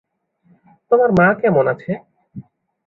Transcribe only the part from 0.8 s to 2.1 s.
তোমার মা কেমন আছে?